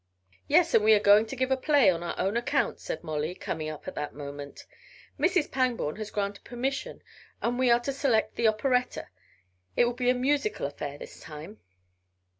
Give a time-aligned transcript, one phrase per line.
[0.47, 3.35] "Yes, and we are going to give a play on our own account," said Molly,
[3.35, 4.65] coming up at that moment.
[5.19, 5.51] "Mrs.
[5.51, 7.03] Pangborn has granted permission
[7.39, 9.09] and we are about to select the operetta
[9.77, 11.59] it will be a musical affair this time."